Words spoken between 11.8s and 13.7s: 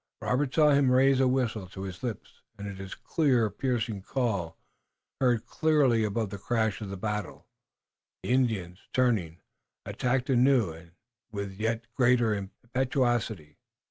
greater impetuosity.